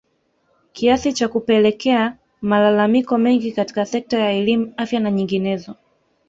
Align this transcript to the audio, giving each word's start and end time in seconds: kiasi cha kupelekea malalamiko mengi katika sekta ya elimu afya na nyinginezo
kiasi 0.73 1.13
cha 1.13 1.27
kupelekea 1.27 2.17
malalamiko 2.41 3.17
mengi 3.17 3.51
katika 3.51 3.85
sekta 3.85 4.19
ya 4.19 4.31
elimu 4.31 4.73
afya 4.77 4.99
na 4.99 5.11
nyinginezo 5.11 5.75